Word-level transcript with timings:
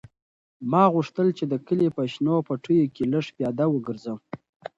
ما 0.71 0.83
غوښتل 0.93 1.27
چې 1.37 1.43
د 1.51 1.53
کلي 1.67 1.87
په 1.95 2.01
شنو 2.13 2.35
پټیو 2.47 2.91
کې 2.95 3.03
لږ 3.13 3.25
پیاده 3.35 3.65
وګرځم. 3.69 4.17